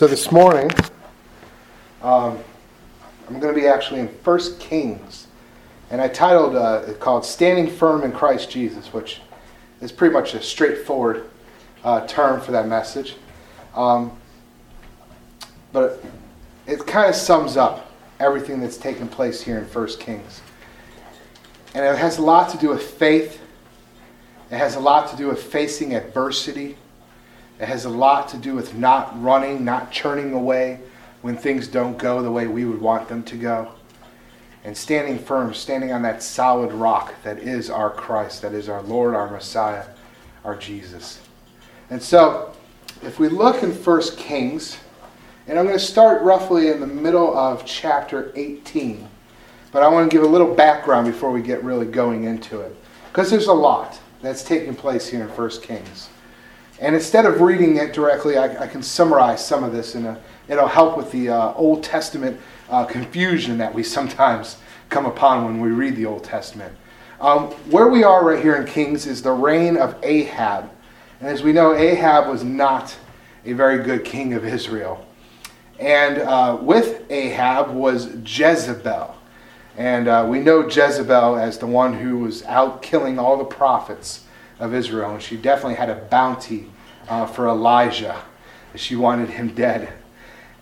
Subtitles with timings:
[0.00, 0.70] So this morning,
[2.00, 2.38] um,
[3.28, 5.26] I'm going to be actually in First Kings,
[5.90, 9.20] and I titled uh, it called "Standing Firm in Christ Jesus," which
[9.82, 11.28] is pretty much a straightforward
[11.84, 13.16] uh, term for that message.
[13.74, 14.16] Um,
[15.70, 16.02] but
[16.66, 20.40] it kind of sums up everything that's taken place here in First Kings,
[21.74, 23.38] and it has a lot to do with faith.
[24.50, 26.78] It has a lot to do with facing adversity
[27.60, 30.80] it has a lot to do with not running, not churning away
[31.20, 33.72] when things don't go the way we would want them to go.
[34.64, 38.82] And standing firm, standing on that solid rock that is our Christ, that is our
[38.82, 39.84] Lord, our Messiah,
[40.42, 41.20] our Jesus.
[41.90, 42.54] And so,
[43.02, 44.78] if we look in 1 Kings,
[45.46, 49.06] and I'm going to start roughly in the middle of chapter 18,
[49.72, 52.74] but I want to give a little background before we get really going into it.
[53.10, 56.08] Because there's a lot that's taking place here in 1 Kings.
[56.80, 60.16] And instead of reading it directly, I, I can summarize some of this, and
[60.48, 64.56] it'll help with the uh, Old Testament uh, confusion that we sometimes
[64.88, 66.74] come upon when we read the Old Testament.
[67.20, 70.70] Um, where we are right here in Kings is the reign of Ahab.
[71.20, 72.96] And as we know, Ahab was not
[73.44, 75.06] a very good king of Israel.
[75.78, 79.14] And uh, with Ahab was Jezebel.
[79.76, 84.24] And uh, we know Jezebel as the one who was out killing all the prophets
[84.60, 85.14] of Israel.
[85.14, 86.70] And she definitely had a bounty
[87.08, 88.22] uh, for Elijah.
[88.76, 89.92] She wanted him dead.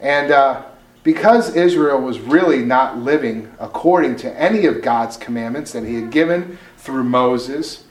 [0.00, 0.62] And uh,
[1.02, 6.10] because Israel was really not living according to any of God's commandments that he had
[6.10, 7.84] given through Moses,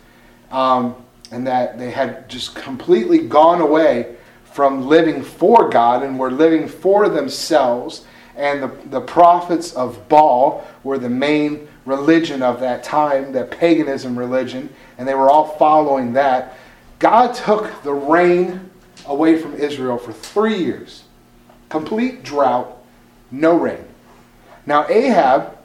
[0.52, 0.96] um,
[1.32, 6.68] and that they had just completely gone away from living for God and were living
[6.68, 8.06] for themselves,
[8.36, 14.18] and the, the prophets of Baal were the main religion of that time, that paganism
[14.18, 16.56] religion, and they were all following that.
[17.00, 18.70] God took the rain
[19.06, 21.04] away from Israel for three years.
[21.70, 22.76] Complete drought,
[23.32, 23.84] no rain.
[24.66, 25.58] Now, Ahab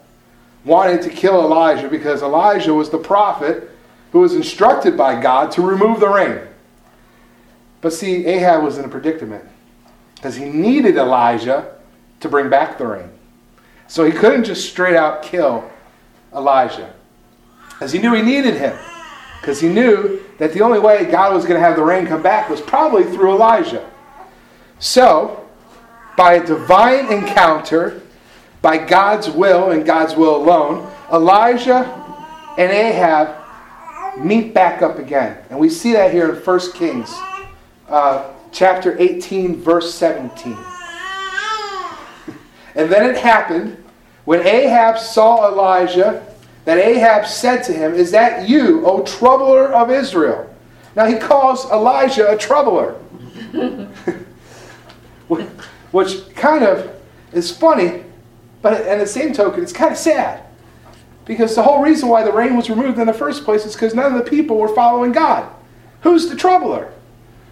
[0.63, 3.69] wanted to kill Elijah because Elijah was the prophet
[4.11, 6.39] who was instructed by God to remove the rain.
[7.81, 9.43] But see, Ahab was in a predicament
[10.15, 11.75] because he needed Elijah
[12.21, 13.09] to bring back the rain.
[13.87, 15.69] So he couldn't just straight out kill
[16.33, 16.93] Elijah
[17.69, 18.77] because he knew he needed him
[19.43, 22.21] because he knew that the only way God was going to have the rain come
[22.21, 23.85] back was probably through Elijah.
[24.79, 25.45] So,
[26.15, 28.01] by a divine encounter,
[28.61, 31.83] by God's will and God's will alone, Elijah
[32.57, 33.35] and Ahab
[34.17, 35.37] meet back up again.
[35.49, 37.13] And we see that here in 1 Kings
[37.89, 40.53] uh, chapter 18, verse 17.
[42.75, 43.75] and then it happened
[44.23, 46.32] when Ahab saw Elijah
[46.65, 50.49] that Ahab said to him, Is that you, O troubler of Israel?
[50.95, 52.93] Now he calls Elijah a troubler.
[55.91, 56.91] Which kind of
[57.33, 58.03] is funny,
[58.61, 60.43] but at the same token, it's kind of sad.
[61.25, 63.93] Because the whole reason why the rain was removed in the first place is because
[63.93, 65.49] none of the people were following God.
[66.01, 66.91] Who's the troubler?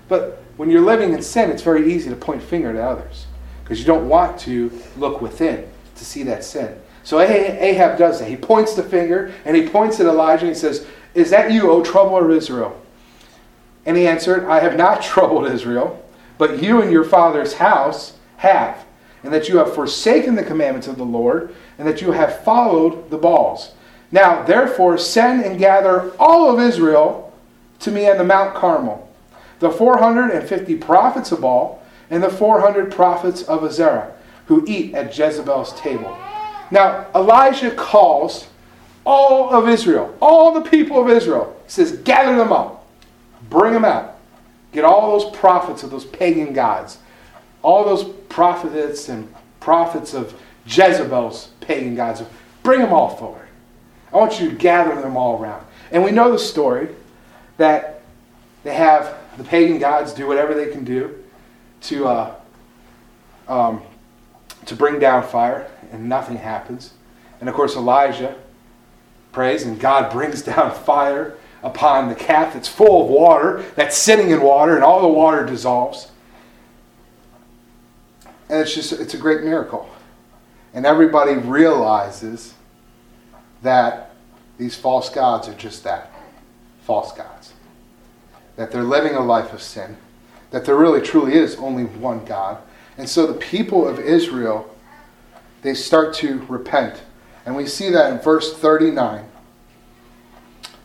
[0.09, 3.27] But when you're living in sin, it's very easy to point finger to others
[3.63, 6.77] because you don't want to look within to see that sin.
[7.03, 8.29] So Ahab does that.
[8.29, 11.71] He points the finger and he points at Elijah and he says, Is that you,
[11.71, 12.79] O troubler of Israel?
[13.85, 16.03] And he answered, I have not troubled Israel,
[16.37, 18.85] but you and your father's house have,
[19.23, 23.09] and that you have forsaken the commandments of the Lord, and that you have followed
[23.09, 23.73] the Baals.
[24.11, 27.33] Now, therefore, send and gather all of Israel
[27.79, 29.07] to me on the Mount Carmel,
[29.59, 34.11] the 450 prophets of Baal, and the 400 prophets of Asherah,
[34.47, 36.17] who eat at Jezebel's table.
[36.71, 38.47] Now, Elijah calls
[39.05, 41.55] all of Israel, all the people of Israel.
[41.65, 42.87] He says, gather them up,
[43.49, 44.17] bring them out.
[44.71, 46.97] Get all those prophets of those pagan gods,
[47.61, 50.33] all those prophets and prophets of
[50.65, 52.23] Jezebel's pagan gods,
[52.63, 53.47] bring them all forward.
[54.13, 55.65] I want you to gather them all around.
[55.91, 56.89] And we know the story
[57.57, 58.01] that
[58.63, 61.21] they have the pagan gods do whatever they can do
[61.81, 62.35] to, uh,
[63.47, 63.81] um,
[64.71, 66.93] to bring down fire and nothing happens.
[67.41, 68.35] And of course, Elijah
[69.33, 74.31] prays, and God brings down fire upon the calf that's full of water, that's sitting
[74.31, 76.09] in water, and all the water dissolves.
[78.49, 79.89] And it's just, it's a great miracle.
[80.73, 82.53] And everybody realizes
[83.61, 84.11] that
[84.57, 86.13] these false gods are just that
[86.83, 87.53] false gods.
[88.55, 89.97] That they're living a life of sin.
[90.51, 92.61] That there really truly is only one God.
[92.97, 94.71] And so the people of Israel
[95.61, 97.01] they start to repent.
[97.45, 99.25] And we see that in verse 39.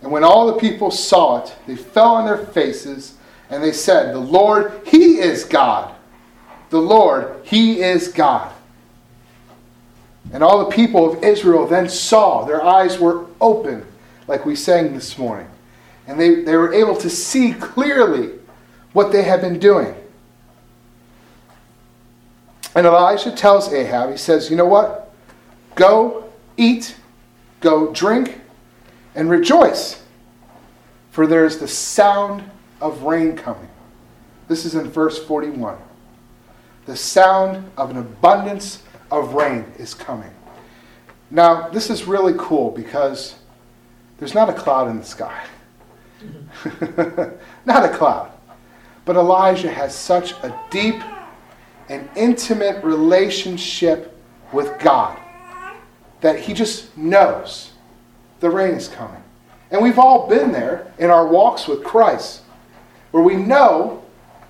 [0.03, 3.17] And when all the people saw it, they fell on their faces
[3.51, 5.95] and they said, The Lord, He is God.
[6.71, 8.53] the Lord, He is God.
[10.33, 13.87] And all the people of Israel then saw, their eyes were open,
[14.27, 15.49] like we sang this morning.
[16.09, 18.33] And they, they were able to see clearly
[18.93, 19.95] what they had been doing.
[22.77, 25.11] And Elijah tells Ahab, he says, You know what?
[25.77, 26.95] Go eat,
[27.61, 28.43] go drink,
[29.15, 30.03] and rejoice,
[31.11, 32.45] for there is the sound
[32.83, 33.71] of rain coming.
[34.47, 35.79] This is in verse 41.
[36.85, 40.31] The sound of an abundance of rain is coming.
[41.31, 43.37] Now, this is really cool because
[44.19, 45.47] there's not a cloud in the sky.
[47.65, 48.33] not a cloud.
[49.07, 51.03] But Elijah has such a deep
[51.89, 54.19] and intimate relationship
[54.53, 55.19] with God
[56.21, 57.73] that he just knows
[58.41, 59.23] the rain is coming.
[59.71, 62.43] And we've all been there in our walks with Christ
[63.11, 64.03] where we know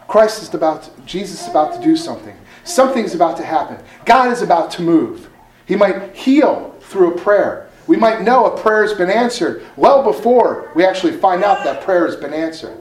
[0.09, 2.37] Christ is about to, Jesus is about to do something.
[2.65, 3.79] Something's about to happen.
[4.05, 5.29] God is about to move.
[5.67, 7.69] He might heal through a prayer.
[7.87, 11.83] We might know a prayer has been answered well before we actually find out that
[11.83, 12.77] prayer has been answered.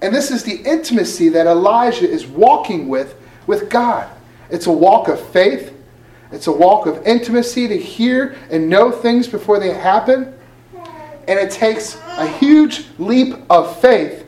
[0.00, 3.16] And this is the intimacy that Elijah is walking with
[3.48, 4.08] with God.
[4.48, 5.74] It's a walk of faith.
[6.30, 10.32] It's a walk of intimacy to hear and know things before they happen.
[11.26, 14.24] And it takes a huge leap of faith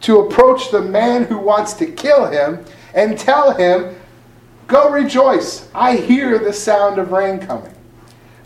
[0.00, 2.64] to approach the man who wants to kill him
[2.94, 3.94] and tell him
[4.66, 5.68] Go rejoice.
[5.74, 7.74] I hear the sound of rain coming.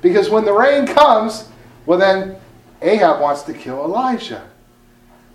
[0.00, 1.48] Because when the rain comes,
[1.86, 2.36] well, then
[2.82, 4.48] Ahab wants to kill Elijah.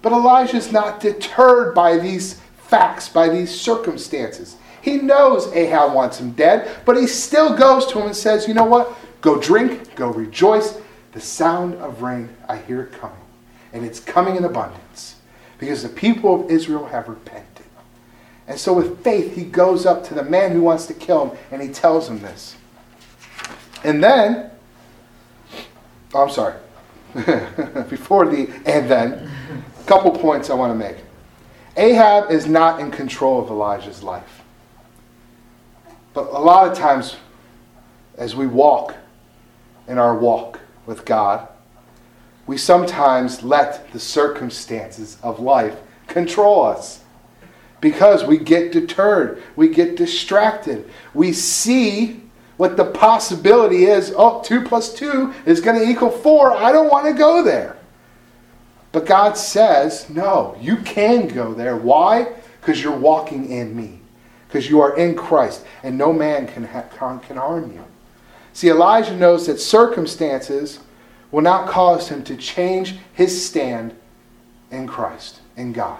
[0.01, 4.57] But Elijah is not deterred by these facts, by these circumstances.
[4.83, 8.53] He knows Ahab wants him dead, but he still goes to him and says, You
[8.53, 8.93] know what?
[9.21, 10.77] Go drink, go rejoice.
[11.13, 13.15] The sound of rain, I hear it coming.
[13.71, 15.15] And it's coming in abundance
[15.57, 17.65] because the people of Israel have repented.
[18.45, 21.37] And so, with faith, he goes up to the man who wants to kill him
[21.49, 22.57] and he tells him this.
[23.85, 24.51] And then,
[26.13, 26.55] oh, I'm sorry.
[27.89, 29.31] Before the and then,
[29.79, 30.97] a couple points I want to make.
[31.77, 34.42] Ahab is not in control of Elijah's life.
[36.13, 37.15] But a lot of times,
[38.17, 38.95] as we walk
[39.87, 41.47] in our walk with God,
[42.45, 45.77] we sometimes let the circumstances of life
[46.07, 47.03] control us
[47.83, 50.89] because we get deterred, we get distracted.
[51.13, 52.21] We see
[52.55, 56.53] what the possibility is oh, 2 plus 2 is going to equal 4.
[56.53, 57.75] I don't want to go there.
[58.93, 61.75] But God says, no, you can go there.
[61.75, 62.31] Why?
[62.61, 63.99] Because you're walking in me,
[64.53, 67.83] because you are in Christ, and no man can, ha- can harm you.
[68.53, 70.77] See, Elijah knows that circumstances
[71.31, 73.95] will not cause him to change his stand
[74.69, 75.99] in Christ, in God.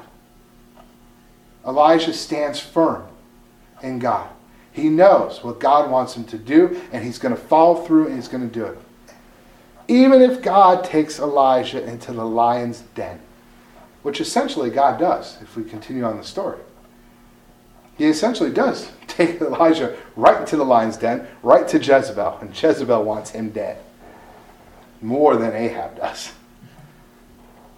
[1.66, 3.08] Elijah stands firm
[3.82, 4.30] in God.
[4.72, 8.16] He knows what God wants him to do, and he's going to follow through and
[8.18, 8.78] he's going to do it.
[9.88, 13.20] Even if God takes Elijah into the lion's den,
[14.04, 16.60] which essentially God does, if we continue on the story.
[17.98, 23.04] He essentially does take Elijah right into the lion's den, right to Jezebel, and Jezebel
[23.04, 23.78] wants him dead.
[25.02, 26.32] More than Ahab does.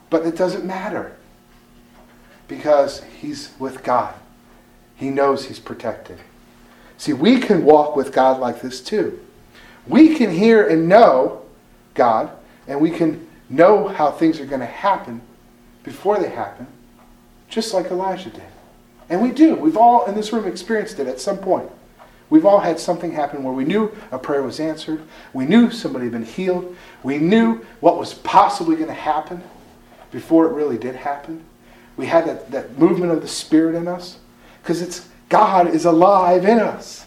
[0.10, 1.16] But it doesn't matter
[2.48, 4.14] because he's with God.
[4.96, 6.20] He knows he's protected.
[6.98, 9.20] See, we can walk with God like this too.
[9.88, 11.42] We can hear and know
[11.94, 12.32] God,
[12.68, 15.22] and we can know how things are going to happen
[15.84, 16.68] before they happen,
[17.50, 18.44] just like Elijah did.
[19.10, 19.56] And we do.
[19.56, 21.70] We've all in this room experienced it at some point.
[22.30, 25.02] We've all had something happen where we knew a prayer was answered.
[25.34, 26.76] We knew somebody had been healed.
[27.04, 29.44] We knew what was possibly going to happen
[30.12, 31.44] before it really did happen.
[31.98, 34.18] We had that, that movement of the Spirit in us
[34.62, 37.06] because it's God is alive in us.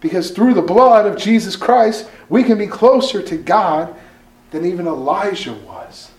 [0.00, 3.94] Because through the blood of Jesus Christ, we can be closer to God
[4.50, 6.10] than even Elijah was.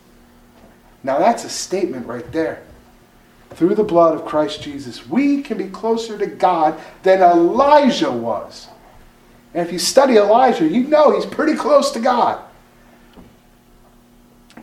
[1.04, 2.64] Now that's a statement right there.
[3.53, 8.67] Through the blood of Christ Jesus, we can be closer to God than Elijah was.
[9.53, 12.41] And if you study Elijah, you know he's pretty close to God.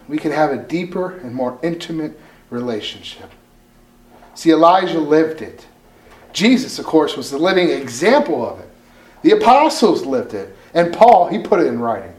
[0.09, 2.19] We can have a deeper and more intimate
[2.49, 3.31] relationship.
[4.35, 5.67] See, Elijah lived it.
[6.33, 8.69] Jesus, of course, was the living example of it.
[9.23, 10.57] The apostles lived it.
[10.73, 12.15] And Paul, he put it in writing.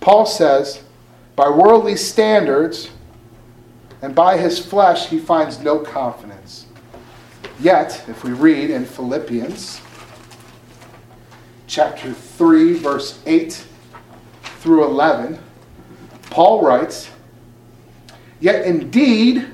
[0.00, 0.82] Paul says,
[1.34, 2.90] by worldly standards
[4.02, 6.66] and by his flesh, he finds no confidence.
[7.58, 9.80] Yet, if we read in Philippians
[11.66, 13.64] chapter 3, verse 8
[14.60, 15.38] through 11,
[16.30, 17.10] Paul writes,
[18.40, 19.48] Yet indeed,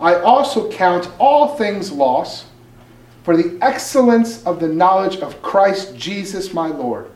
[0.00, 2.46] I also count all things loss
[3.22, 7.10] for the excellence of the knowledge of Christ Jesus my Lord,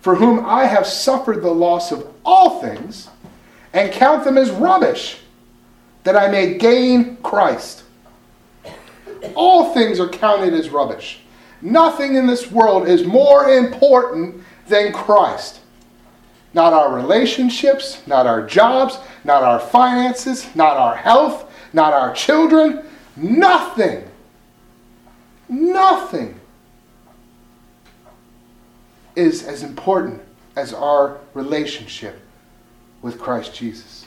[0.00, 3.10] for whom I have suffered the loss of all things,
[3.74, 5.21] and count them as rubbish,
[6.04, 7.84] that I may gain Christ.
[9.34, 11.20] All things are counted as rubbish.
[11.60, 15.60] Nothing in this world is more important than Christ.
[16.54, 22.84] Not our relationships, not our jobs, not our finances, not our health, not our children.
[23.16, 24.08] Nothing.
[25.48, 26.40] Nothing
[29.14, 30.20] is as important
[30.56, 32.18] as our relationship
[33.02, 34.06] with Christ Jesus.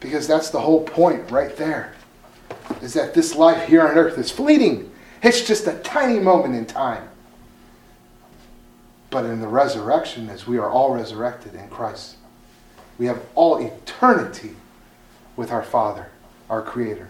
[0.00, 1.94] Because that's the whole point right there.
[2.82, 4.90] Is that this life here on earth is fleeting.
[5.22, 7.06] It's just a tiny moment in time.
[9.10, 12.16] But in the resurrection, as we are all resurrected in Christ,
[12.96, 14.54] we have all eternity
[15.36, 16.08] with our Father,
[16.48, 17.08] our Creator,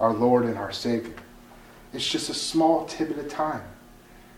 [0.00, 1.14] our Lord, and our Savior.
[1.92, 3.62] It's just a small tidbit of time.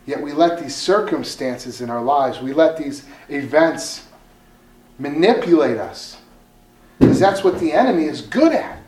[0.07, 4.07] Yet we let these circumstances in our lives, we let these events
[4.99, 6.17] manipulate us.
[6.99, 8.79] Because that's what the enemy is good at.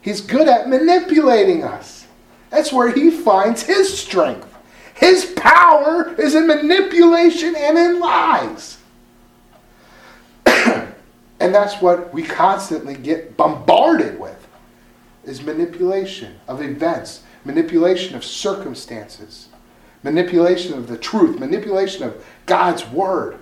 [0.00, 2.06] He's good at manipulating us.
[2.50, 4.54] That's where he finds his strength.
[4.94, 8.78] His power is in manipulation and in lies.
[10.46, 14.48] and that's what we constantly get bombarded with
[15.24, 19.48] is manipulation of events, manipulation of circumstances,
[20.02, 23.38] manipulation of the truth, manipulation of God's word.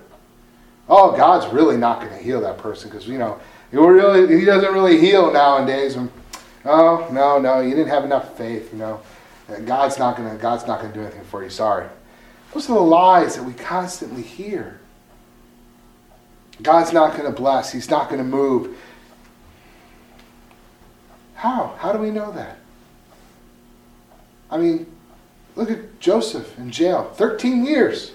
[0.89, 4.45] Oh, God's really not going to heal that person because you know he really he
[4.45, 5.97] doesn't really heal nowadays.
[5.97, 6.11] And,
[6.65, 8.73] oh no, no, you didn't have enough faith.
[8.73, 9.01] You know,
[9.65, 11.51] God's not to God's not to do anything for you.
[11.51, 11.87] Sorry.
[12.53, 14.81] Those are the lies that we constantly hear.
[16.63, 17.73] God's not to bless.
[17.73, 18.77] He's not to move.
[21.35, 21.75] How?
[21.79, 22.59] How do we know that?
[24.51, 24.87] I mean,
[25.55, 28.13] look at Joseph in jail 13 years.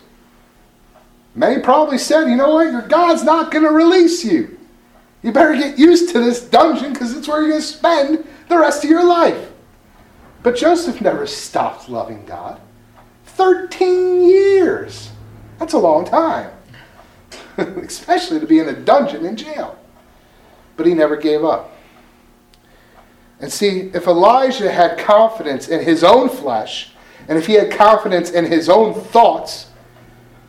[1.35, 4.57] Many probably said, you know what, your God's not going to release you.
[5.23, 8.57] You better get used to this dungeon because it's where you're going to spend the
[8.57, 9.51] rest of your life.
[10.43, 12.59] But Joseph never stopped loving God.
[13.25, 15.11] 13 years.
[15.59, 16.51] That's a long time.
[17.57, 19.77] Especially to be in a dungeon in jail.
[20.75, 21.71] But he never gave up.
[23.39, 26.91] And see, if Elijah had confidence in his own flesh,
[27.27, 29.67] and if he had confidence in his own thoughts,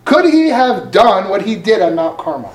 [0.05, 2.53] could he have done what he did on Mount Carmel?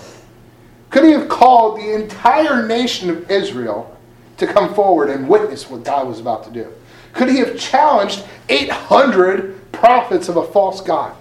[0.90, 3.98] Could he have called the entire nation of Israel
[4.38, 6.72] to come forward and witness what God was about to do?
[7.14, 11.16] Could he have challenged 800 prophets of a false God?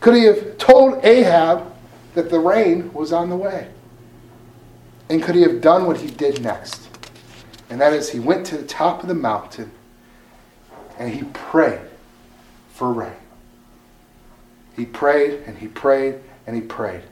[0.00, 1.72] Could he have told Ahab
[2.14, 3.68] that the rain was on the way?
[5.08, 6.88] And could he have done what he did next?
[7.70, 9.70] And that is, he went to the top of the mountain
[10.98, 11.80] and he prayed
[12.70, 13.12] for rain.
[14.74, 17.02] He prayed and he prayed and he prayed.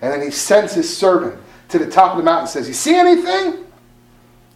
[0.00, 2.74] And then he sends his servant to the top of the mountain and says, You
[2.74, 3.64] see anything?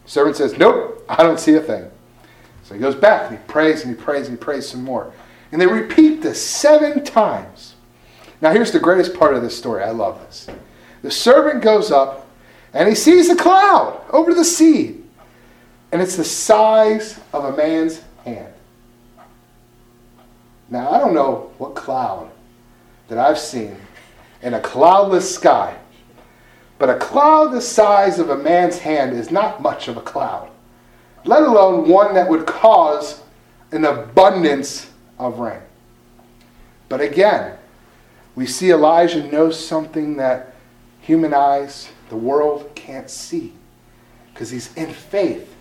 [0.05, 1.89] The servant says, Nope, I don't see a thing.
[2.63, 5.13] So he goes back and he prays and he prays and he prays some more.
[5.51, 7.75] And they repeat this seven times.
[8.41, 9.83] Now, here's the greatest part of this story.
[9.83, 10.47] I love this.
[11.01, 12.27] The servant goes up
[12.73, 15.03] and he sees a cloud over the sea
[15.93, 18.51] and it's the size of a man's hand.
[20.67, 22.31] Now, I don't know what cloud
[23.09, 23.77] that I've seen
[24.43, 25.75] in a cloudless sky,
[26.77, 30.49] but a cloud the size of a man's hand is not much of a cloud,
[31.25, 33.21] let alone one that would cause
[33.71, 35.61] an abundance of rain.
[36.89, 37.57] But again,
[38.35, 40.53] we see Elijah knows something that
[41.01, 43.53] human eyes, the world, can't see
[44.33, 45.53] because he's in faith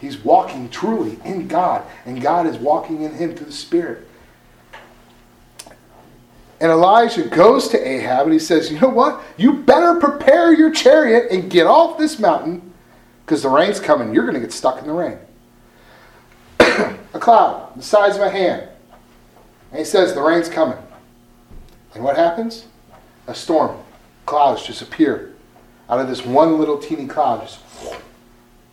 [0.00, 4.06] He's walking truly in God, and God is walking in him through the Spirit.
[6.60, 9.22] And Elijah goes to Ahab and he says, You know what?
[9.36, 12.72] You better prepare your chariot and get off this mountain
[13.24, 14.14] because the rain's coming.
[14.14, 15.18] You're going to get stuck in the rain.
[16.60, 18.68] a cloud the size of a hand.
[19.70, 20.78] And he says, The rain's coming.
[21.94, 22.66] And what happens?
[23.26, 23.76] A storm.
[24.24, 25.34] Clouds just appear
[25.88, 27.42] out of this one little teeny cloud.
[27.42, 27.60] Just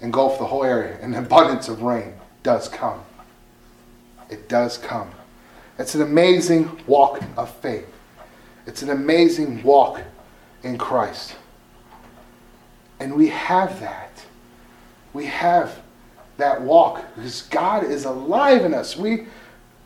[0.02, 2.14] engulf the whole area, and abundance of rain
[2.44, 3.02] does come.
[4.30, 5.12] It does come.
[5.80, 7.88] It's an amazing walk of faith.
[8.66, 10.02] It's an amazing walk
[10.64, 11.36] in Christ.
[13.00, 14.24] And we have that.
[15.14, 15.82] We have
[16.38, 18.96] that walk because God is alive in us.
[18.96, 19.28] We,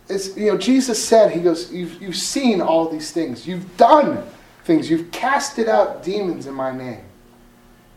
[0.08, 3.48] it's, you know, Jesus said, He goes, you've, you've seen all these things.
[3.48, 4.24] You've done
[4.66, 4.90] things.
[4.90, 7.04] You've casted out demons in my name.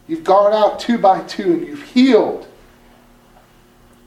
[0.09, 2.49] You've gone out two by two and you've healed.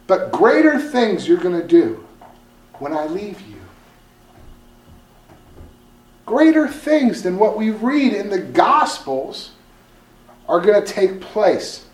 [0.07, 2.05] But greater things you're going to do
[2.79, 3.52] when I leave you.
[6.25, 9.51] Greater things than what we read in the Gospels
[10.47, 11.85] are going to take place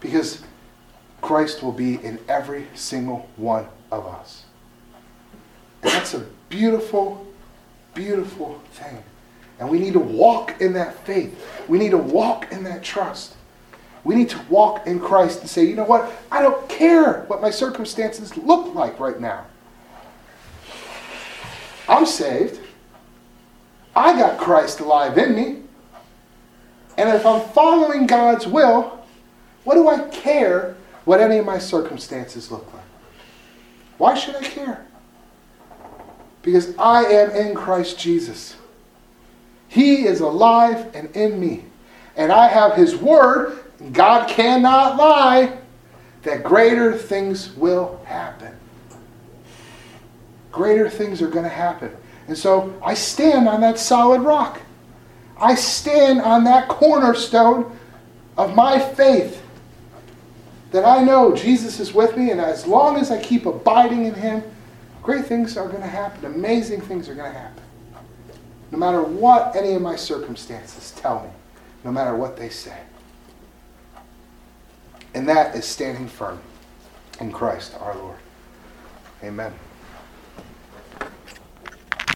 [0.00, 0.42] because
[1.22, 4.44] Christ will be in every single one of us.
[5.82, 7.26] And that's a beautiful,
[7.94, 9.02] beautiful thing.
[9.58, 11.44] And we need to walk in that faith.
[11.66, 13.34] We need to walk in that trust.
[14.04, 16.12] We need to walk in Christ and say, you know what?
[16.30, 19.46] I don't care what my circumstances look like right now.
[21.88, 22.60] I'm saved.
[23.98, 25.56] I got Christ alive in me.
[26.96, 29.04] And if I'm following God's will,
[29.64, 32.84] what do I care what any of my circumstances look like?
[33.98, 34.86] Why should I care?
[36.42, 38.54] Because I am in Christ Jesus.
[39.66, 41.64] He is alive and in me.
[42.14, 43.58] And I have His Word,
[43.92, 45.58] God cannot lie,
[46.22, 48.54] that greater things will happen.
[50.52, 51.96] Greater things are going to happen.
[52.28, 54.60] And so I stand on that solid rock.
[55.38, 57.76] I stand on that cornerstone
[58.36, 59.42] of my faith
[60.70, 64.14] that I know Jesus is with me, and as long as I keep abiding in
[64.14, 64.42] Him,
[65.02, 66.26] great things are going to happen.
[66.26, 67.62] Amazing things are going to happen.
[68.70, 71.30] No matter what any of my circumstances tell me,
[71.84, 72.78] no matter what they say.
[75.14, 76.38] And that is standing firm
[77.18, 78.18] in Christ our Lord.
[79.24, 79.54] Amen.